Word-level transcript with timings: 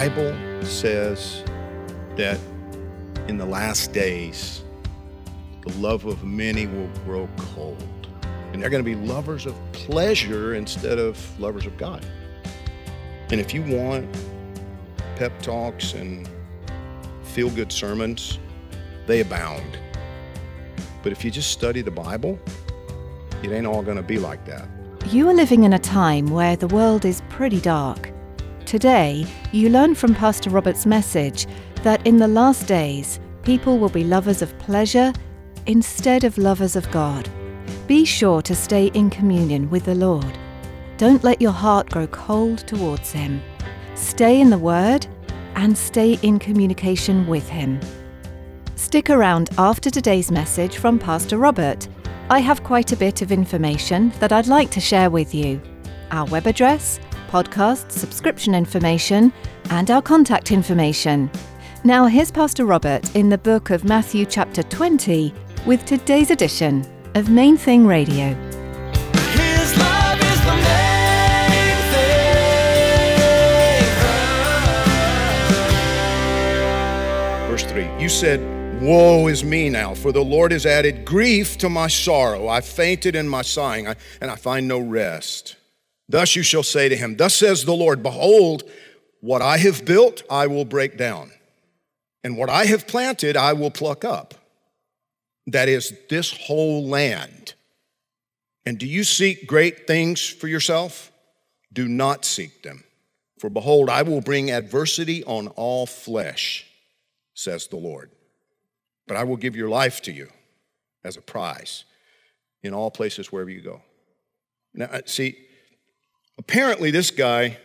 Bible 0.00 0.34
says 0.64 1.44
that 2.16 2.40
in 3.28 3.36
the 3.36 3.44
last 3.44 3.92
days, 3.92 4.64
the 5.66 5.74
love 5.74 6.06
of 6.06 6.24
many 6.24 6.66
will 6.66 6.88
grow 7.04 7.28
cold. 7.36 8.08
And 8.22 8.62
they're 8.62 8.70
going 8.70 8.82
to 8.82 8.90
be 8.90 8.94
lovers 8.94 9.44
of 9.44 9.54
pleasure 9.72 10.54
instead 10.54 10.98
of 10.98 11.18
lovers 11.38 11.66
of 11.66 11.76
God. 11.76 12.02
And 13.30 13.42
if 13.42 13.52
you 13.52 13.60
want 13.60 14.08
pep 15.16 15.38
talks 15.42 15.92
and 15.92 16.26
feel 17.22 17.50
good 17.50 17.70
sermons, 17.70 18.38
they 19.06 19.20
abound. 19.20 19.76
But 21.02 21.12
if 21.12 21.26
you 21.26 21.30
just 21.30 21.50
study 21.50 21.82
the 21.82 21.90
Bible, 21.90 22.38
it 23.42 23.52
ain't 23.52 23.66
all 23.66 23.82
going 23.82 23.98
to 23.98 24.02
be 24.02 24.18
like 24.18 24.46
that. 24.46 24.66
You 25.08 25.28
are 25.28 25.34
living 25.34 25.64
in 25.64 25.74
a 25.74 25.78
time 25.78 26.28
where 26.28 26.56
the 26.56 26.68
world 26.68 27.04
is 27.04 27.20
pretty 27.28 27.60
dark. 27.60 28.10
Today, 28.70 29.26
you 29.50 29.68
learn 29.68 29.96
from 29.96 30.14
Pastor 30.14 30.48
Robert's 30.48 30.86
message 30.86 31.48
that 31.82 32.06
in 32.06 32.18
the 32.18 32.28
last 32.28 32.68
days, 32.68 33.18
people 33.42 33.80
will 33.80 33.88
be 33.88 34.04
lovers 34.04 34.42
of 34.42 34.56
pleasure 34.60 35.12
instead 35.66 36.22
of 36.22 36.38
lovers 36.38 36.76
of 36.76 36.88
God. 36.92 37.28
Be 37.88 38.04
sure 38.04 38.40
to 38.42 38.54
stay 38.54 38.86
in 38.94 39.10
communion 39.10 39.68
with 39.70 39.86
the 39.86 39.96
Lord. 39.96 40.38
Don't 40.98 41.24
let 41.24 41.42
your 41.42 41.50
heart 41.50 41.90
grow 41.90 42.06
cold 42.06 42.58
towards 42.58 43.10
Him. 43.10 43.42
Stay 43.96 44.40
in 44.40 44.50
the 44.50 44.56
Word 44.58 45.04
and 45.56 45.76
stay 45.76 46.12
in 46.22 46.38
communication 46.38 47.26
with 47.26 47.48
Him. 47.48 47.80
Stick 48.76 49.10
around 49.10 49.50
after 49.58 49.90
today's 49.90 50.30
message 50.30 50.76
from 50.76 50.96
Pastor 50.96 51.38
Robert. 51.38 51.88
I 52.28 52.38
have 52.38 52.62
quite 52.62 52.92
a 52.92 52.96
bit 52.96 53.20
of 53.20 53.32
information 53.32 54.10
that 54.20 54.30
I'd 54.30 54.46
like 54.46 54.70
to 54.70 54.80
share 54.80 55.10
with 55.10 55.34
you. 55.34 55.60
Our 56.12 56.26
web 56.26 56.46
address, 56.46 57.00
podcast 57.30 57.92
subscription 57.92 58.54
information, 58.54 59.32
and 59.70 59.90
our 59.90 60.02
contact 60.02 60.50
information. 60.50 61.30
Now, 61.84 62.06
here's 62.06 62.30
Pastor 62.32 62.66
Robert 62.66 63.14
in 63.14 63.28
the 63.28 63.38
book 63.38 63.70
of 63.70 63.84
Matthew, 63.84 64.26
chapter 64.26 64.64
20, 64.64 65.32
with 65.64 65.84
today's 65.84 66.30
edition 66.30 66.84
of 67.14 67.30
Main 67.30 67.56
Thing 67.56 67.86
Radio. 67.86 68.34
His 69.14 69.78
love 69.78 70.20
is 70.20 70.40
the 70.44 70.56
main 70.56 71.76
thing. 71.92 72.30
Verse 77.48 77.62
3 77.64 77.88
You 78.02 78.08
said, 78.08 78.82
Woe 78.82 79.28
is 79.28 79.44
me 79.44 79.68
now, 79.68 79.94
for 79.94 80.10
the 80.10 80.24
Lord 80.24 80.50
has 80.52 80.66
added 80.66 81.04
grief 81.04 81.58
to 81.58 81.68
my 81.68 81.86
sorrow. 81.86 82.48
I 82.48 82.60
fainted 82.60 83.14
in 83.14 83.28
my 83.28 83.42
sighing, 83.42 83.86
and 83.86 84.30
I 84.30 84.36
find 84.36 84.66
no 84.66 84.80
rest. 84.80 85.56
Thus 86.10 86.34
you 86.34 86.42
shall 86.42 86.64
say 86.64 86.88
to 86.88 86.96
him, 86.96 87.16
Thus 87.16 87.36
says 87.36 87.64
the 87.64 87.72
Lord, 87.72 88.02
Behold, 88.02 88.68
what 89.20 89.42
I 89.42 89.58
have 89.58 89.84
built, 89.84 90.24
I 90.28 90.48
will 90.48 90.64
break 90.64 90.96
down, 90.96 91.30
and 92.24 92.36
what 92.36 92.50
I 92.50 92.64
have 92.64 92.88
planted, 92.88 93.36
I 93.36 93.52
will 93.52 93.70
pluck 93.70 94.04
up. 94.04 94.34
That 95.46 95.68
is, 95.68 95.94
this 96.08 96.32
whole 96.32 96.86
land. 96.86 97.54
And 98.66 98.76
do 98.76 98.86
you 98.86 99.04
seek 99.04 99.46
great 99.46 99.86
things 99.86 100.26
for 100.26 100.48
yourself? 100.48 101.12
Do 101.72 101.86
not 101.86 102.24
seek 102.24 102.62
them. 102.62 102.84
For 103.38 103.48
behold, 103.48 103.88
I 103.88 104.02
will 104.02 104.20
bring 104.20 104.50
adversity 104.50 105.22
on 105.24 105.48
all 105.48 105.86
flesh, 105.86 106.66
says 107.34 107.68
the 107.68 107.76
Lord. 107.76 108.10
But 109.06 109.16
I 109.16 109.24
will 109.24 109.36
give 109.36 109.56
your 109.56 109.68
life 109.68 110.02
to 110.02 110.12
you 110.12 110.28
as 111.04 111.16
a 111.16 111.22
prize 111.22 111.84
in 112.62 112.74
all 112.74 112.90
places 112.90 113.30
wherever 113.30 113.50
you 113.50 113.62
go. 113.62 113.82
Now, 114.74 114.86
uh, 114.86 115.00
see, 115.06 115.36
apparently 116.38 116.90
this 116.90 117.10
guy, 117.10 117.58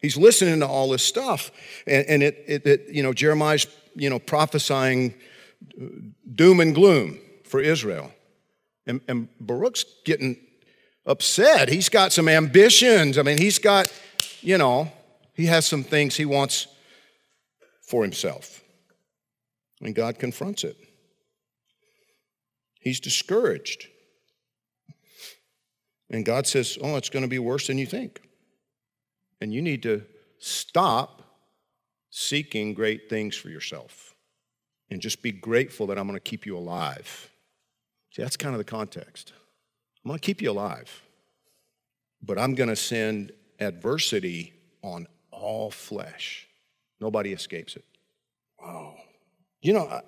he's 0.00 0.16
listening 0.16 0.60
to 0.60 0.66
all 0.66 0.90
this 0.90 1.02
stuff, 1.02 1.50
and, 1.86 2.06
and 2.06 2.22
it, 2.22 2.44
it, 2.46 2.66
it, 2.66 2.86
you 2.88 3.02
know, 3.02 3.12
Jeremiah's, 3.12 3.66
you 3.94 4.10
know, 4.10 4.18
prophesying 4.18 5.14
uh, 5.80 5.86
doom 6.34 6.60
and 6.60 6.74
gloom 6.74 7.18
for 7.44 7.60
Israel. 7.60 8.12
And, 8.86 9.00
and 9.06 9.28
Baruch's 9.38 9.84
getting 10.04 10.36
upset. 11.06 11.68
He's 11.68 11.88
got 11.88 12.12
some 12.12 12.28
ambitions. 12.28 13.18
I 13.18 13.22
mean, 13.22 13.38
he's 13.38 13.58
got, 13.58 13.92
you 14.40 14.58
know, 14.58 14.90
he 15.34 15.46
has 15.46 15.66
some 15.66 15.84
things 15.84 16.16
he 16.16 16.24
wants 16.24 16.66
for 17.82 18.02
himself. 18.02 18.62
And 19.80 19.94
God 19.94 20.18
confronts 20.18 20.64
it. 20.64 20.76
He's 22.80 23.00
discouraged. 23.00 23.86
And 26.12 26.24
God 26.24 26.46
says, 26.46 26.78
Oh, 26.80 26.96
it's 26.96 27.08
going 27.08 27.22
to 27.24 27.28
be 27.28 27.38
worse 27.38 27.66
than 27.66 27.78
you 27.78 27.86
think. 27.86 28.22
And 29.40 29.52
you 29.52 29.62
need 29.62 29.82
to 29.82 30.04
stop 30.38 31.22
seeking 32.10 32.74
great 32.74 33.08
things 33.08 33.34
for 33.34 33.48
yourself 33.48 34.14
and 34.90 35.00
just 35.00 35.22
be 35.22 35.32
grateful 35.32 35.86
that 35.86 35.98
I'm 35.98 36.06
going 36.06 36.16
to 36.16 36.20
keep 36.20 36.44
you 36.44 36.56
alive. 36.56 37.30
See, 38.12 38.22
that's 38.22 38.36
kind 38.36 38.54
of 38.54 38.58
the 38.58 38.64
context. 38.64 39.32
I'm 40.04 40.10
going 40.10 40.18
to 40.18 40.24
keep 40.24 40.42
you 40.42 40.50
alive, 40.50 41.02
but 42.22 42.38
I'm 42.38 42.54
going 42.54 42.68
to 42.68 42.76
send 42.76 43.32
adversity 43.58 44.52
on 44.82 45.06
all 45.30 45.70
flesh. 45.70 46.46
Nobody 47.00 47.32
escapes 47.32 47.76
it. 47.76 47.84
Wow. 48.60 48.96
You 49.62 49.72
know, 49.72 49.86
I, 49.86 50.02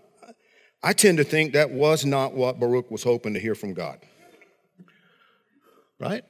I 0.82 0.92
tend 0.92 1.18
to 1.18 1.24
think 1.24 1.54
that 1.54 1.70
was 1.70 2.04
not 2.04 2.34
what 2.34 2.60
Baruch 2.60 2.90
was 2.90 3.02
hoping 3.02 3.32
to 3.34 3.40
hear 3.40 3.54
from 3.54 3.72
God. 3.72 4.00
Right? 6.00 6.24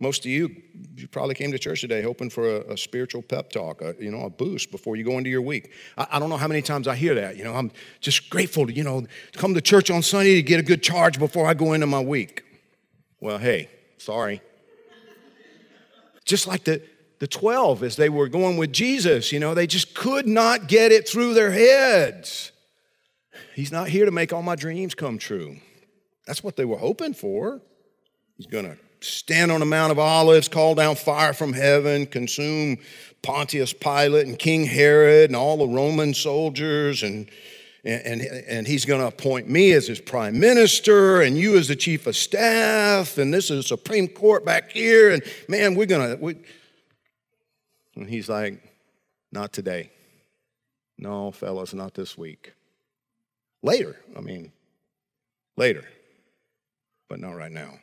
Most 0.00 0.24
of 0.24 0.30
you, 0.30 0.54
you 0.96 1.06
probably 1.08 1.34
came 1.34 1.52
to 1.52 1.58
church 1.58 1.80
today 1.80 2.02
hoping 2.02 2.28
for 2.28 2.56
a, 2.56 2.72
a 2.72 2.76
spiritual 2.76 3.22
pep 3.22 3.50
talk, 3.50 3.80
a, 3.80 3.94
you 3.98 4.10
know, 4.10 4.24
a 4.24 4.30
boost 4.30 4.70
before 4.70 4.96
you 4.96 5.04
go 5.04 5.18
into 5.18 5.30
your 5.30 5.42
week. 5.42 5.72
I, 5.96 6.06
I 6.12 6.18
don't 6.18 6.30
know 6.30 6.36
how 6.36 6.48
many 6.48 6.62
times 6.62 6.88
I 6.88 6.96
hear 6.96 7.14
that. 7.14 7.36
You 7.36 7.44
know, 7.44 7.54
I'm 7.54 7.70
just 8.00 8.28
grateful 8.28 8.66
to, 8.66 8.72
you 8.72 8.82
know, 8.82 9.06
come 9.32 9.54
to 9.54 9.60
church 9.60 9.90
on 9.90 10.02
Sunday 10.02 10.34
to 10.34 10.42
get 10.42 10.58
a 10.58 10.64
good 10.64 10.82
charge 10.82 11.18
before 11.18 11.46
I 11.46 11.54
go 11.54 11.72
into 11.72 11.86
my 11.86 12.00
week. 12.00 12.44
Well, 13.20 13.38
hey, 13.38 13.70
sorry. 13.98 14.42
Just 16.24 16.46
like 16.46 16.64
the, 16.64 16.82
the 17.20 17.26
12 17.28 17.82
as 17.82 17.96
they 17.96 18.08
were 18.08 18.28
going 18.28 18.56
with 18.56 18.72
Jesus, 18.72 19.30
you 19.30 19.38
know, 19.38 19.54
they 19.54 19.66
just 19.66 19.94
could 19.94 20.26
not 20.26 20.66
get 20.66 20.90
it 20.90 21.08
through 21.08 21.34
their 21.34 21.52
heads. 21.52 22.50
He's 23.54 23.70
not 23.70 23.88
here 23.88 24.04
to 24.04 24.10
make 24.10 24.32
all 24.32 24.42
my 24.42 24.56
dreams 24.56 24.94
come 24.94 25.18
true. 25.18 25.58
That's 26.26 26.42
what 26.42 26.56
they 26.56 26.64
were 26.64 26.78
hoping 26.78 27.14
for. 27.14 27.62
He's 28.36 28.46
going 28.46 28.64
to 28.64 28.76
stand 29.04 29.52
on 29.52 29.60
the 29.60 29.66
Mount 29.66 29.92
of 29.92 29.98
Olives, 29.98 30.48
call 30.48 30.74
down 30.74 30.96
fire 30.96 31.32
from 31.32 31.52
heaven, 31.52 32.06
consume 32.06 32.78
Pontius 33.22 33.72
Pilate 33.72 34.26
and 34.26 34.38
King 34.38 34.64
Herod 34.64 35.30
and 35.30 35.36
all 35.36 35.56
the 35.56 35.68
Roman 35.68 36.14
soldiers, 36.14 37.02
and, 37.02 37.28
and, 37.84 38.20
and 38.20 38.66
he's 38.66 38.84
going 38.84 39.00
to 39.00 39.06
appoint 39.06 39.48
me 39.48 39.72
as 39.72 39.86
his 39.86 40.00
prime 40.00 40.38
minister 40.38 41.22
and 41.22 41.36
you 41.36 41.56
as 41.56 41.68
the 41.68 41.76
chief 41.76 42.06
of 42.06 42.16
staff, 42.16 43.18
and 43.18 43.32
this 43.32 43.50
is 43.50 43.58
the 43.58 43.62
Supreme 43.62 44.08
Court 44.08 44.44
back 44.44 44.70
here, 44.70 45.10
and 45.10 45.22
man, 45.48 45.74
we're 45.74 45.86
going 45.86 46.16
to. 46.16 46.22
We... 46.22 46.36
And 47.96 48.08
he's 48.08 48.28
like, 48.28 48.60
not 49.30 49.52
today. 49.52 49.90
No, 50.98 51.30
fellas, 51.30 51.74
not 51.74 51.94
this 51.94 52.16
week. 52.18 52.52
Later, 53.62 53.96
I 54.16 54.20
mean, 54.20 54.52
later, 55.56 55.84
but 57.08 57.20
not 57.20 57.32
right 57.32 57.52
now. 57.52 57.78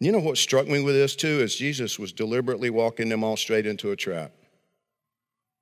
You 0.00 0.12
know 0.12 0.20
what 0.20 0.38
struck 0.38 0.68
me 0.68 0.82
with 0.82 0.94
this 0.94 1.16
too 1.16 1.40
is 1.40 1.56
Jesus 1.56 1.98
was 1.98 2.12
deliberately 2.12 2.70
walking 2.70 3.08
them 3.08 3.24
all 3.24 3.36
straight 3.36 3.66
into 3.66 3.90
a 3.90 3.96
trap. 3.96 4.32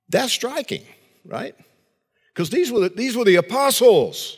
That's 0.09 0.31
striking, 0.31 0.83
right? 1.25 1.55
Because 2.33 2.49
these 2.49 2.71
were 2.71 2.81
the, 2.81 2.89
these 2.89 3.17
were 3.17 3.25
the 3.25 3.35
apostles. 3.35 4.37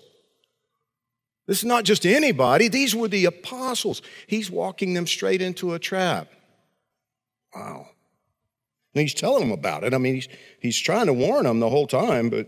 This 1.48 1.60
is 1.60 1.66
not 1.66 1.84
just 1.84 2.06
anybody, 2.06 2.68
these 2.68 2.96
were 2.96 3.08
the 3.08 3.26
apostles. 3.26 4.02
He's 4.28 4.50
walking 4.50 4.94
them 4.94 5.08
straight 5.08 5.42
into 5.42 5.74
a 5.74 5.80
trap. 5.80 6.30
Wow. 7.54 7.88
And 8.94 9.02
he's 9.02 9.14
telling 9.14 9.42
them 9.42 9.52
about 9.52 9.84
it. 9.84 9.94
I 9.94 9.98
mean, 9.98 10.16
he's, 10.16 10.28
he's 10.62 10.80
trying 10.80 11.08
to 11.08 11.14
warn 11.14 11.44
them 11.44 11.60
the 11.60 11.70
whole 11.70 11.88
time, 11.88 12.30
but 12.30 12.48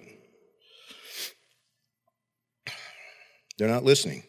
they're 3.58 3.68
not 3.68 3.84
listening. 3.84 4.24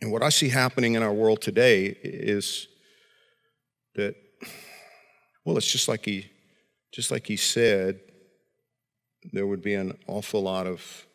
And 0.00 0.12
what 0.12 0.22
I 0.22 0.28
see 0.28 0.48
happening 0.48 0.94
in 0.94 1.02
our 1.02 1.12
world 1.12 1.40
today 1.40 1.86
is 1.86 2.68
that, 3.94 4.14
well, 5.44 5.56
it's 5.56 5.70
just 5.70 5.88
like 5.88 6.04
he, 6.04 6.30
just 6.92 7.10
like 7.10 7.26
he 7.26 7.36
said, 7.36 8.00
there 9.32 9.46
would 9.46 9.62
be 9.62 9.74
an 9.74 9.98
awful 10.06 10.42
lot 10.42 10.66
of 10.66 11.06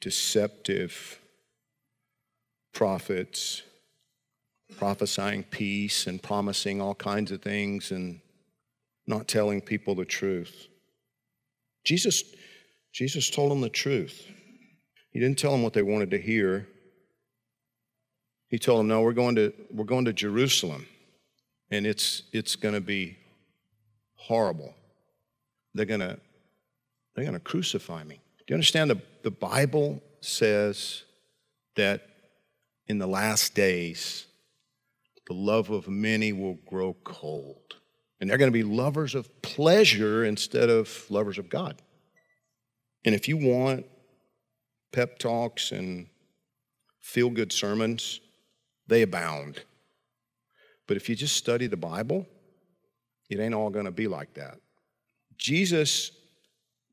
deceptive 0.00 1.18
prophets 2.72 3.62
prophesying 4.78 5.42
peace 5.42 6.06
and 6.06 6.22
promising 6.22 6.80
all 6.80 6.94
kinds 6.94 7.32
of 7.32 7.42
things 7.42 7.90
and 7.90 8.20
not 9.06 9.26
telling 9.26 9.60
people 9.60 9.94
the 9.94 10.04
truth. 10.04 10.68
Jesus, 11.84 12.22
Jesus 12.92 13.30
told 13.30 13.50
them 13.50 13.60
the 13.60 13.68
truth. 13.68 14.26
He 15.10 15.18
didn't 15.18 15.38
tell 15.38 15.50
them 15.50 15.62
what 15.62 15.72
they 15.72 15.82
wanted 15.82 16.10
to 16.12 16.18
hear. 16.18 16.68
He 18.50 18.58
told 18.58 18.80
them, 18.80 18.88
"No, 18.88 19.00
we're 19.02 19.12
going 19.12 19.36
to 19.36 19.52
we're 19.70 19.84
going 19.84 20.04
to 20.04 20.12
Jerusalem, 20.12 20.86
and 21.70 21.86
it's 21.86 22.24
it's 22.32 22.56
going 22.56 22.74
to 22.74 22.80
be 22.80 23.16
horrible. 24.14 24.74
They're 25.74 25.86
going 25.86 26.00
to 26.00 26.18
they're 27.14 27.24
going 27.24 27.34
to 27.34 27.40
crucify 27.40 28.04
me." 28.04 28.20
Do 28.38 28.44
you 28.48 28.54
understand? 28.54 28.90
The, 28.90 29.00
the 29.22 29.30
Bible 29.30 30.02
says 30.20 31.04
that 31.76 32.02
in 32.88 32.98
the 32.98 33.06
last 33.06 33.54
days, 33.54 34.26
the 35.28 35.34
love 35.34 35.70
of 35.70 35.86
many 35.88 36.32
will 36.32 36.58
grow 36.66 36.96
cold. 37.04 37.76
And 38.20 38.28
they're 38.28 38.36
going 38.36 38.52
to 38.52 38.52
be 38.52 38.64
lovers 38.64 39.14
of 39.14 39.42
pleasure 39.42 40.24
instead 40.24 40.68
of 40.68 41.06
lovers 41.08 41.38
of 41.38 41.48
God. 41.48 41.80
And 43.04 43.14
if 43.14 43.28
you 43.28 43.36
want 43.36 43.86
pep 44.92 45.18
talks 45.20 45.70
and 45.70 46.08
feel 47.00 47.30
good 47.30 47.52
sermons, 47.52 48.20
they 48.90 49.02
abound. 49.02 49.62
But 50.86 50.98
if 50.98 51.08
you 51.08 51.14
just 51.14 51.36
study 51.36 51.66
the 51.66 51.76
Bible, 51.76 52.26
it 53.30 53.40
ain't 53.40 53.54
all 53.54 53.70
going 53.70 53.86
to 53.86 53.90
be 53.90 54.08
like 54.08 54.34
that. 54.34 54.58
Jesus 55.38 56.10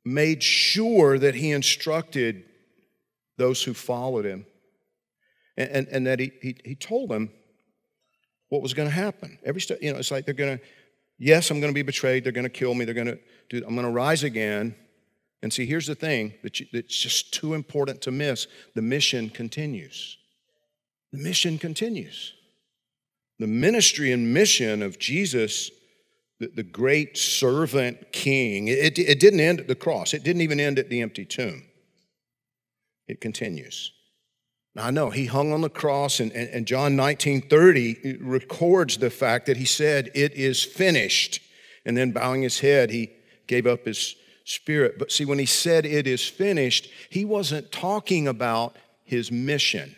made 0.05 0.41
sure 0.41 1.19
that 1.19 1.35
he 1.35 1.51
instructed 1.51 2.45
those 3.38 3.61
who 3.63 3.73
followed 3.73 4.25
him 4.25 4.45
and, 5.57 5.69
and, 5.69 5.88
and 5.89 6.07
that 6.07 6.19
he, 6.19 6.31
he, 6.41 6.55
he 6.63 6.75
told 6.75 7.09
them 7.09 7.29
what 8.49 8.61
was 8.61 8.73
going 8.73 8.88
to 8.88 8.95
happen. 8.95 9.38
Every 9.44 9.59
step, 9.59 9.79
you 9.81 9.91
know, 9.91 9.99
it's 9.99 10.11
like 10.11 10.25
they're 10.25 10.33
going 10.33 10.59
to, 10.59 10.63
yes, 11.17 11.51
I'm 11.51 11.59
going 11.59 11.73
to 11.73 11.75
be 11.75 11.81
betrayed. 11.81 12.23
They're 12.23 12.31
going 12.31 12.44
to 12.44 12.49
kill 12.49 12.73
me. 12.73 12.85
They're 12.85 12.94
going 12.94 13.07
to 13.07 13.19
do, 13.49 13.63
I'm 13.67 13.75
going 13.75 13.85
to 13.85 13.91
rise 13.91 14.23
again. 14.23 14.75
And 15.41 15.51
see, 15.51 15.65
here's 15.65 15.88
the 15.88 15.95
thing 15.95 16.33
that 16.44 16.59
you, 16.59 16.67
that's 16.71 16.97
just 16.97 17.33
too 17.33 17.53
important 17.53 18.01
to 18.03 18.11
miss 18.11 18.47
the 18.75 18.81
mission 18.81 19.29
continues. 19.29 20.17
The 21.12 21.19
mission 21.19 21.57
continues. 21.57 22.33
The 23.39 23.48
ministry 23.48 24.12
and 24.12 24.33
mission 24.33 24.81
of 24.81 25.00
Jesus, 25.00 25.69
the, 26.39 26.48
the 26.48 26.63
great 26.63 27.18
servant 27.18 28.12
king, 28.12 28.68
it, 28.68 28.98
it 28.98 29.19
didn't 29.19 29.39
end 29.39 29.59
at 29.59 29.68
the 29.68 29.75
cross, 29.75 30.13
it 30.13 30.24
didn't 30.24 30.42
even 30.42 30.59
end 30.59 30.80
at 30.80 30.89
the 30.89 31.01
empty 31.01 31.25
tomb. 31.25 31.63
It 33.07 33.21
continues. 33.21 33.94
I 34.75 34.92
know 34.92 35.09
he 35.09 35.25
hung 35.25 35.54
on 35.54 35.62
the 35.62 35.69
cross, 35.69 36.19
and, 36.19 36.31
and, 36.33 36.50
and 36.50 36.68
John 36.68 36.95
19 36.95 37.42
30 37.50 38.18
records 38.21 38.98
the 38.98 39.09
fact 39.09 39.48
that 39.48 39.57
he 39.57 39.65
said, 39.65 40.12
It 40.13 40.33
is 40.33 40.63
finished. 40.63 41.42
And 41.86 41.95
then 41.95 42.12
bowing 42.12 42.42
his 42.42 42.59
head, 42.59 42.89
he 42.89 43.12
gave 43.48 43.65
up 43.65 43.86
his 43.86 44.15
spirit. 44.44 45.00
But 45.00 45.12
see, 45.12 45.25
when 45.25 45.39
he 45.39 45.45
said 45.45 45.86
it 45.86 46.06
is 46.06 46.27
finished, 46.27 46.89
he 47.09 47.25
wasn't 47.25 47.71
talking 47.71 48.27
about 48.27 48.75
his 49.04 49.31
mission. 49.31 49.95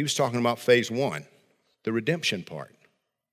He 0.00 0.02
was 0.02 0.14
talking 0.14 0.40
about 0.40 0.58
phase 0.58 0.90
one, 0.90 1.26
the 1.84 1.92
redemption 1.92 2.42
part. 2.42 2.74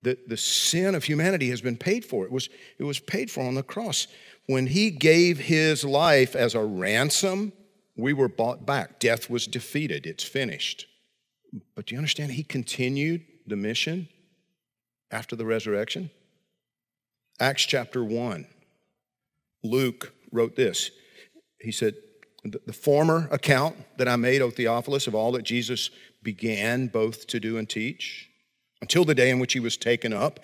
The, 0.02 0.18
the 0.28 0.36
sin 0.36 0.96
of 0.96 1.06
humanity 1.06 1.50
has 1.52 1.62
been 1.62 1.78
paid 1.78 2.04
for. 2.04 2.26
It 2.26 2.32
was, 2.34 2.50
it 2.78 2.84
was 2.84 3.00
paid 3.00 3.32
for 3.32 3.42
on 3.42 3.56
the 3.56 3.64
cross. 3.64 4.06
When 4.48 4.68
he 4.68 4.92
gave 4.92 5.40
his 5.40 5.86
life 5.86 6.36
as 6.36 6.56
a 6.56 6.62
ransom 6.62 7.54
we 7.96 8.12
were 8.12 8.28
bought 8.28 8.66
back. 8.66 9.00
Death 9.00 9.30
was 9.30 9.48
defeated. 9.48 10.06
It's 10.06 10.26
finished. 10.26 10.88
But 11.74 11.86
do 11.86 11.96
you 11.96 12.00
understand? 12.00 12.34
He 12.34 12.44
continued 12.44 13.24
the 13.48 13.56
mission 13.56 14.10
after 15.10 15.38
the 15.38 15.46
resurrection. 15.46 16.12
Acts 17.40 17.64
chapter 17.64 18.04
1. 18.04 18.46
Luke 19.64 20.12
wrote 20.34 20.58
this. 20.58 20.92
He 21.62 21.72
said, 21.72 21.96
The 22.44 22.74
former 22.74 23.30
account 23.32 23.78
that 23.98 24.10
I 24.10 24.18
made, 24.18 24.42
O 24.42 24.52
Theophilus, 24.52 25.08
of 25.08 25.16
all 25.16 25.32
that 25.32 25.44
Jesus 25.44 25.90
began 26.28 26.88
both 26.88 27.26
to 27.26 27.40
do 27.40 27.58
and 27.58 27.70
teach, 27.70 28.30
until 28.82 29.06
the 29.06 29.16
day 29.16 29.30
in 29.30 29.40
which 29.40 29.54
he 29.54 29.62
was 29.62 29.78
taken 29.78 30.12
up, 30.12 30.42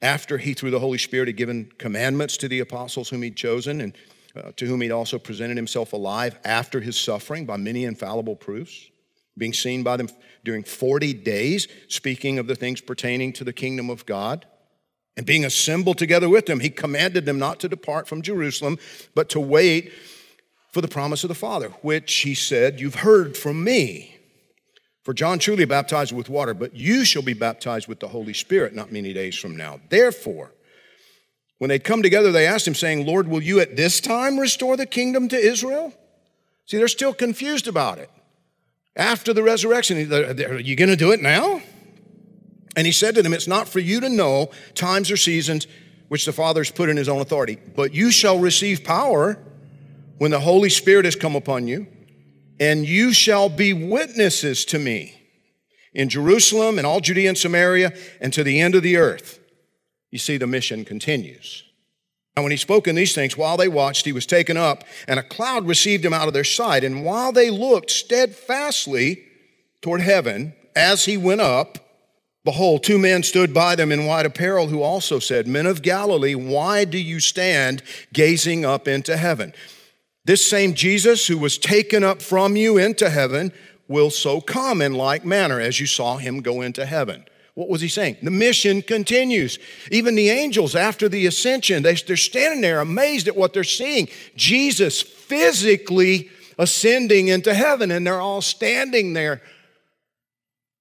after 0.00 0.38
he, 0.38 0.54
through 0.54 0.70
the 0.70 0.78
Holy 0.78 0.98
Spirit, 0.98 1.26
had 1.26 1.36
given 1.36 1.68
commandments 1.78 2.36
to 2.36 2.46
the 2.46 2.60
apostles 2.60 3.08
whom 3.08 3.22
he'd 3.22 3.34
chosen, 3.34 3.80
and 3.80 3.92
uh, 4.36 4.52
to 4.54 4.66
whom 4.66 4.80
he'd 4.82 4.92
also 4.92 5.18
presented 5.18 5.56
himself 5.56 5.92
alive 5.94 6.38
after 6.44 6.80
his 6.80 6.96
suffering 6.96 7.44
by 7.44 7.56
many 7.56 7.86
infallible 7.86 8.36
proofs, 8.36 8.88
being 9.36 9.52
seen 9.52 9.82
by 9.82 9.96
them 9.96 10.08
during 10.44 10.62
40 10.62 11.12
days, 11.12 11.66
speaking 11.88 12.38
of 12.38 12.46
the 12.46 12.54
things 12.54 12.80
pertaining 12.80 13.32
to 13.32 13.42
the 13.42 13.52
kingdom 13.52 13.90
of 13.90 14.06
God. 14.06 14.46
And 15.16 15.26
being 15.26 15.44
assembled 15.44 15.98
together 15.98 16.28
with 16.28 16.46
them, 16.46 16.60
he 16.60 16.70
commanded 16.70 17.26
them 17.26 17.40
not 17.40 17.58
to 17.60 17.68
depart 17.68 18.06
from 18.06 18.22
Jerusalem, 18.22 18.78
but 19.16 19.28
to 19.30 19.40
wait 19.40 19.92
for 20.70 20.80
the 20.80 20.86
promise 20.86 21.24
of 21.24 21.28
the 21.28 21.34
Father, 21.34 21.70
which 21.82 22.14
he 22.18 22.36
said, 22.36 22.78
You've 22.78 22.94
heard 22.94 23.36
from 23.36 23.64
me. 23.64 24.19
For 25.02 25.14
John 25.14 25.38
truly 25.38 25.64
baptized 25.64 26.12
with 26.12 26.28
water, 26.28 26.52
but 26.52 26.74
you 26.74 27.04
shall 27.04 27.22
be 27.22 27.32
baptized 27.32 27.88
with 27.88 28.00
the 28.00 28.08
Holy 28.08 28.34
Spirit 28.34 28.74
not 28.74 28.92
many 28.92 29.12
days 29.12 29.36
from 29.36 29.56
now. 29.56 29.80
Therefore, 29.88 30.52
when 31.58 31.68
they'd 31.68 31.84
come 31.84 32.02
together, 32.02 32.32
they 32.32 32.46
asked 32.46 32.66
him, 32.66 32.74
saying, 32.74 33.06
Lord, 33.06 33.28
will 33.28 33.42
you 33.42 33.60
at 33.60 33.76
this 33.76 34.00
time 34.00 34.38
restore 34.38 34.76
the 34.76 34.86
kingdom 34.86 35.28
to 35.28 35.36
Israel? 35.36 35.92
See, 36.66 36.76
they're 36.76 36.88
still 36.88 37.14
confused 37.14 37.66
about 37.66 37.98
it. 37.98 38.10
After 38.96 39.32
the 39.32 39.42
resurrection, 39.42 39.96
are 40.12 40.58
you 40.58 40.76
going 40.76 40.90
to 40.90 40.96
do 40.96 41.12
it 41.12 41.22
now? 41.22 41.62
And 42.76 42.86
he 42.86 42.92
said 42.92 43.14
to 43.14 43.22
them, 43.22 43.32
It's 43.32 43.48
not 43.48 43.68
for 43.68 43.78
you 43.78 44.00
to 44.00 44.08
know 44.08 44.50
times 44.74 45.10
or 45.10 45.16
seasons 45.16 45.66
which 46.08 46.26
the 46.26 46.32
Father 46.32 46.60
has 46.60 46.70
put 46.70 46.88
in 46.88 46.96
his 46.96 47.08
own 47.08 47.20
authority, 47.20 47.58
but 47.76 47.94
you 47.94 48.10
shall 48.10 48.38
receive 48.38 48.84
power 48.84 49.38
when 50.18 50.30
the 50.30 50.40
Holy 50.40 50.68
Spirit 50.68 51.04
has 51.04 51.16
come 51.16 51.36
upon 51.36 51.66
you, 51.66 51.86
and 52.60 52.86
you 52.86 53.12
shall 53.14 53.48
be 53.48 53.72
witnesses 53.72 54.66
to 54.66 54.78
me 54.78 55.20
in 55.94 56.10
Jerusalem 56.10 56.78
and 56.78 56.86
all 56.86 57.00
Judea 57.00 57.30
and 57.30 57.38
Samaria 57.38 57.92
and 58.20 58.32
to 58.34 58.44
the 58.44 58.60
end 58.60 58.74
of 58.74 58.82
the 58.82 58.98
earth. 58.98 59.40
You 60.10 60.18
see, 60.18 60.36
the 60.36 60.46
mission 60.46 60.84
continues. 60.84 61.64
Now, 62.36 62.42
when 62.42 62.52
he 62.52 62.58
spoke 62.58 62.86
in 62.86 62.94
these 62.94 63.14
things, 63.14 63.36
while 63.36 63.56
they 63.56 63.66
watched, 63.66 64.04
he 64.04 64.12
was 64.12 64.26
taken 64.26 64.56
up, 64.56 64.84
and 65.08 65.18
a 65.18 65.22
cloud 65.22 65.66
received 65.66 66.04
him 66.04 66.12
out 66.12 66.28
of 66.28 66.34
their 66.34 66.44
sight. 66.44 66.84
And 66.84 67.04
while 67.04 67.32
they 67.32 67.50
looked 67.50 67.90
steadfastly 67.90 69.24
toward 69.82 70.00
heaven 70.00 70.54
as 70.76 71.06
he 71.06 71.16
went 71.16 71.40
up, 71.40 71.78
behold, 72.44 72.84
two 72.84 72.98
men 72.98 73.22
stood 73.22 73.52
by 73.52 73.74
them 73.74 73.90
in 73.90 74.06
white 74.06 74.26
apparel, 74.26 74.68
who 74.68 74.82
also 74.82 75.18
said, 75.18 75.48
Men 75.48 75.66
of 75.66 75.82
Galilee, 75.82 76.34
why 76.34 76.84
do 76.84 76.98
you 76.98 77.20
stand 77.20 77.82
gazing 78.12 78.64
up 78.64 78.86
into 78.86 79.16
heaven? 79.16 79.52
This 80.24 80.48
same 80.48 80.74
Jesus 80.74 81.26
who 81.26 81.38
was 81.38 81.58
taken 81.58 82.04
up 82.04 82.20
from 82.20 82.56
you 82.56 82.76
into 82.78 83.08
heaven 83.10 83.52
will 83.88 84.10
so 84.10 84.40
come 84.40 84.82
in 84.82 84.94
like 84.94 85.24
manner 85.24 85.60
as 85.60 85.80
you 85.80 85.86
saw 85.86 86.16
him 86.16 86.40
go 86.40 86.60
into 86.60 86.86
heaven. 86.86 87.24
What 87.54 87.68
was 87.68 87.80
he 87.80 87.88
saying? 87.88 88.18
The 88.22 88.30
mission 88.30 88.82
continues. 88.82 89.58
Even 89.90 90.14
the 90.14 90.30
angels, 90.30 90.76
after 90.76 91.08
the 91.08 91.26
ascension, 91.26 91.82
they, 91.82 91.94
they're 91.94 92.16
standing 92.16 92.60
there 92.60 92.80
amazed 92.80 93.28
at 93.28 93.36
what 93.36 93.52
they're 93.52 93.64
seeing. 93.64 94.08
Jesus 94.36 95.02
physically 95.02 96.30
ascending 96.58 97.28
into 97.28 97.52
heaven, 97.52 97.90
and 97.90 98.06
they're 98.06 98.20
all 98.20 98.42
standing 98.42 99.14
there. 99.14 99.42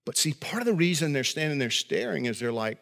But 0.05 0.17
see, 0.17 0.33
part 0.33 0.61
of 0.61 0.67
the 0.67 0.73
reason 0.73 1.11
they're 1.11 1.23
standing 1.23 1.57
there 1.57 1.69
staring 1.69 2.25
is 2.25 2.39
they're 2.39 2.51
like, 2.51 2.77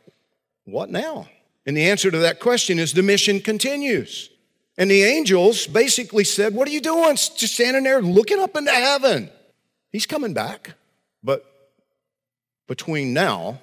what 0.65 0.89
now? 0.89 1.29
And 1.65 1.75
the 1.75 1.89
answer 1.89 2.11
to 2.11 2.19
that 2.19 2.39
question 2.39 2.79
is 2.79 2.93
the 2.93 3.03
mission 3.03 3.39
continues. 3.39 4.29
And 4.77 4.91
the 4.91 5.03
angels 5.03 5.65
basically 5.65 6.23
said, 6.23 6.53
What 6.53 6.67
are 6.67 6.71
you 6.71 6.81
doing? 6.81 7.15
Just 7.15 7.55
standing 7.55 7.83
there 7.83 8.01
looking 8.01 8.39
up 8.39 8.55
into 8.55 8.71
heaven. 8.71 9.29
He's 9.91 10.05
coming 10.05 10.33
back. 10.33 10.75
But 11.23 11.45
between 12.67 13.13
now 13.13 13.59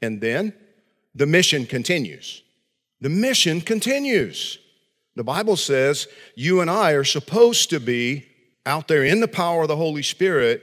and 0.00 0.20
then 0.20 0.52
the 1.14 1.26
mission 1.26 1.66
continues. 1.66 2.42
The 3.00 3.08
mission 3.08 3.60
continues. 3.60 4.58
The 5.16 5.24
Bible 5.24 5.56
says 5.56 6.06
you 6.36 6.60
and 6.60 6.70
I 6.70 6.92
are 6.92 7.04
supposed 7.04 7.70
to 7.70 7.80
be 7.80 8.26
out 8.64 8.86
there 8.86 9.04
in 9.04 9.20
the 9.20 9.28
power 9.28 9.62
of 9.62 9.68
the 9.68 9.76
Holy 9.76 10.02
Spirit 10.02 10.62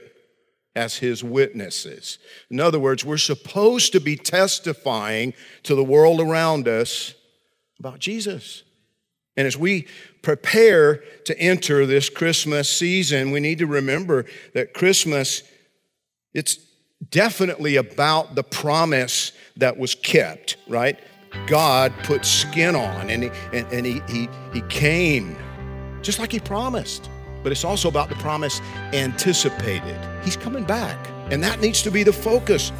as 0.74 0.96
his 0.96 1.24
witnesses. 1.24 2.18
In 2.50 2.60
other 2.60 2.78
words, 2.78 3.04
we're 3.04 3.16
supposed 3.18 3.92
to 3.92 4.00
be 4.00 4.16
testifying 4.16 5.34
to 5.64 5.74
the 5.74 5.84
world 5.84 6.20
around 6.20 6.68
us 6.68 7.14
about 7.78 7.98
Jesus. 7.98 8.62
And 9.36 9.46
as 9.46 9.56
we 9.56 9.86
prepare 10.22 11.02
to 11.24 11.38
enter 11.38 11.86
this 11.86 12.08
Christmas 12.08 12.68
season, 12.68 13.30
we 13.30 13.40
need 13.40 13.58
to 13.58 13.66
remember 13.66 14.24
that 14.54 14.74
Christmas, 14.74 15.42
it's 16.32 16.58
definitely 17.10 17.76
about 17.76 18.34
the 18.34 18.42
promise 18.42 19.32
that 19.56 19.76
was 19.76 19.94
kept, 19.94 20.56
right? 20.68 20.98
God 21.46 21.92
put 22.02 22.24
skin 22.24 22.74
on 22.74 23.10
and 23.10 23.24
he, 23.24 23.30
and, 23.52 23.66
and 23.72 23.86
he, 23.86 24.00
he, 24.08 24.28
he 24.52 24.62
came 24.62 25.36
just 26.02 26.18
like 26.18 26.32
he 26.32 26.40
promised. 26.40 27.10
But 27.42 27.52
it's 27.52 27.64
also 27.64 27.88
about 27.88 28.08
the 28.08 28.14
promise 28.16 28.60
anticipated. 28.92 29.96
He's 30.24 30.36
coming 30.36 30.64
back. 30.64 31.08
And 31.30 31.42
that 31.44 31.60
needs 31.60 31.82
to 31.82 31.90
be 31.90 32.02
the 32.02 32.12
focus. 32.12 32.72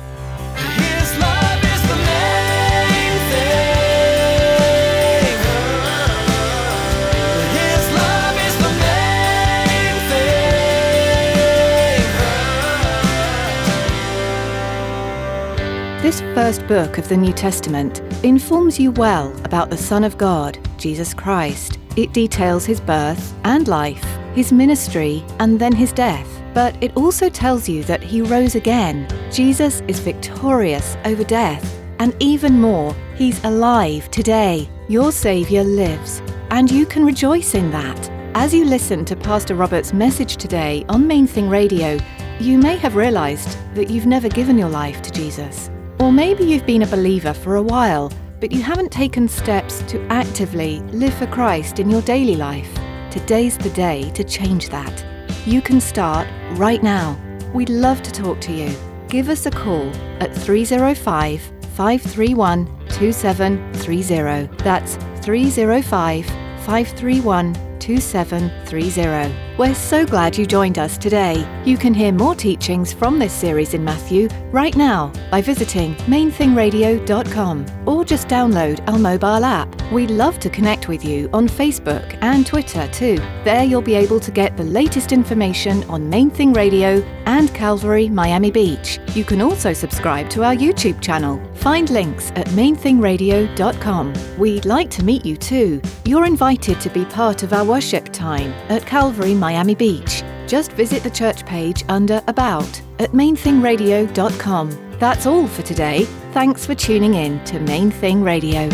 First 16.37 16.67
book 16.67 16.99
of 16.99 17.09
the 17.09 17.17
New 17.17 17.33
Testament 17.33 18.03
informs 18.23 18.79
you 18.79 18.91
well 18.91 19.35
about 19.47 19.71
the 19.71 19.77
Son 19.79 20.05
of 20.05 20.19
God, 20.19 20.59
Jesus 20.77 21.15
Christ. 21.15 21.79
It 21.97 22.13
details 22.13 22.67
his 22.67 22.79
birth 22.79 23.35
and 23.45 23.67
life, 23.67 24.05
his 24.35 24.53
ministry, 24.53 25.25
and 25.39 25.59
then 25.59 25.75
his 25.75 25.95
death. 25.95 26.29
But 26.53 26.77
it 26.83 26.95
also 26.95 27.31
tells 27.31 27.71
you 27.71 27.85
that 27.85 28.03
he 28.03 28.21
rose 28.21 28.55
again. 28.55 29.09
Jesus 29.33 29.83
is 29.89 29.99
victorious 29.99 30.99
over 31.07 31.25
death. 31.25 31.65
And 32.01 32.15
even 32.21 32.61
more, 32.61 32.95
he's 33.15 33.43
alive 33.43 34.11
today. 34.11 34.69
Your 34.89 35.13
Saviour 35.13 35.65
lives. 35.65 36.21
And 36.51 36.71
you 36.71 36.85
can 36.85 37.07
rejoice 37.07 37.55
in 37.55 37.71
that. 37.71 38.11
As 38.35 38.53
you 38.53 38.67
listen 38.67 39.07
to 39.07 39.17
Pastor 39.17 39.55
Robert's 39.55 39.95
message 39.95 40.37
today 40.37 40.85
on 40.91 41.07
Main 41.07 41.27
Thing 41.27 41.49
Radio, 41.49 41.99
you 42.39 42.59
may 42.59 42.77
have 42.77 42.95
realized 42.95 43.57
that 43.75 43.89
you've 43.89 44.05
never 44.05 44.29
given 44.29 44.59
your 44.59 44.69
life 44.69 45.01
to 45.01 45.11
Jesus. 45.11 45.71
Or 45.99 46.13
maybe 46.13 46.45
you've 46.45 46.67
been 46.67 46.83
a 46.83 46.87
believer 46.87 47.33
for 47.33 47.57
a 47.57 47.63
while, 47.63 48.13
but 48.39 48.53
you 48.53 48.63
haven't 48.63 48.93
taken 48.93 49.29
steps 49.29 49.83
to 49.89 50.01
actively 50.09 50.81
live 50.93 51.15
for 51.15 51.27
Christ 51.27 51.79
in 51.79 51.89
your 51.91 52.03
daily 52.03 52.37
life. 52.37 52.69
Today's 53.11 53.57
the 53.57 53.71
day 53.71 54.11
to 54.11 54.23
change 54.23 54.69
that. 54.69 55.05
You 55.47 55.63
can 55.63 55.81
start 55.81 56.29
right 56.53 56.83
now. 56.83 57.19
We'd 57.55 57.71
love 57.71 58.03
to 58.03 58.13
talk 58.13 58.41
to 58.43 58.53
you. 58.53 58.77
Give 59.09 59.31
us 59.31 59.47
a 59.47 59.51
call 59.51 59.91
at 60.21 60.37
305 60.37 61.41
531 61.75 62.67
2730. 62.89 64.63
That's 64.63 64.97
305 65.25 66.27
531 66.27 67.79
2730. 67.79 69.46
We're 69.59 69.75
so 69.75 70.05
glad 70.05 70.37
you 70.37 70.45
joined 70.45 70.79
us 70.79 70.99
today. 70.99 71.43
You 71.65 71.79
can 71.79 71.95
hear 71.95 72.13
more 72.13 72.35
teachings 72.35 72.93
from 72.93 73.19
this 73.19 73.33
series 73.33 73.73
in 73.73 73.83
Matthew 73.83 74.29
right 74.53 74.77
now 74.77 75.11
by 75.31 75.41
visiting 75.41 75.95
mainthingradio.com 75.95 77.67
or 77.87 78.05
just 78.05 78.29
download 78.29 78.87
our 78.87 78.99
mobile 78.99 79.47
app. 79.47 79.75
We'd 79.91 80.11
love 80.11 80.39
to 80.41 80.51
connect 80.51 80.89
with 80.89 81.03
you 81.07 81.31
on 81.33 81.49
Facebook 81.49 82.19
and 82.21 82.45
Twitter 82.45 82.87
too. 82.89 83.17
There 83.45 83.65
you'll 83.65 83.81
be 83.81 83.95
able 83.95 84.21
to 84.21 84.31
get 84.31 84.59
the 84.59 84.65
latest 84.65 85.11
information 85.11 85.85
on 85.85 86.11
Main 86.11 86.29
Thing 86.29 86.53
Radio 86.53 87.03
and 87.25 87.53
Calvary 87.55 88.09
Miami 88.11 88.51
Beach. 88.51 89.01
You 89.15 89.25
can 89.25 89.41
also 89.41 89.73
subscribe 89.73 90.29
to 90.31 90.45
our 90.45 90.55
YouTube 90.55 91.01
channel. 91.01 91.41
Find 91.55 91.89
links 91.89 92.31
at 92.33 92.47
mainthingradio.com. 92.49 94.15
We'd 94.39 94.67
like 94.67 94.91
to 94.91 95.03
meet 95.03 95.25
you 95.25 95.37
too. 95.37 95.81
You're 96.05 96.27
invited 96.27 96.81
to 96.81 96.91
be 96.91 97.05
part 97.07 97.43
of 97.43 97.53
our 97.53 97.65
worship 97.65 98.13
time 98.13 98.53
at 98.69 98.85
Calvary 98.87 99.35
Miami 99.47 99.77
Beach. 99.77 100.25
Just 100.49 100.73
visit 100.73 101.05
the 101.05 101.11
church 101.11 101.47
page 101.47 101.85
under 101.89 102.21
About 102.27 102.83
at 102.99 103.13
mainthingradio.com. 103.13 104.67
That's 104.99 105.27
all 105.27 105.47
for 105.47 105.63
today. 105.63 106.05
Thanks 106.33 106.67
for 106.67 106.75
tuning 106.75 107.15
in 107.15 107.45
to 107.45 107.61
Main 107.61 107.93
Thing 107.93 108.25
Radio. 108.25 108.69